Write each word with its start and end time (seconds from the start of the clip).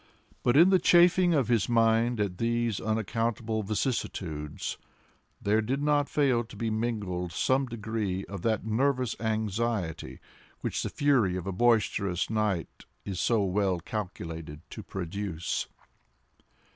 But 0.41 0.57
in 0.57 0.71
the 0.71 0.79
chafing 0.79 1.35
of 1.35 1.47
his 1.47 1.69
mind 1.69 2.19
at 2.19 2.39
these 2.39 2.79
unaccountable 2.81 3.61
vicissitudes, 3.61 4.79
there 5.39 5.61
did 5.61 5.79
not 5.79 6.09
fail 6.09 6.43
to 6.43 6.55
be 6.55 6.71
mingled 6.71 7.31
some 7.31 7.67
degree 7.67 8.25
of 8.25 8.41
that 8.41 8.65
nervous 8.65 9.15
anxiety 9.19 10.19
which 10.61 10.81
the 10.81 10.89
fury 10.89 11.35
of 11.35 11.45
a 11.45 11.51
boisterous 11.51 12.31
night 12.31 12.85
is 13.05 13.19
so 13.19 13.43
well 13.43 13.79
calculated 13.79 14.61
to 14.71 14.81
produce. 14.81 15.67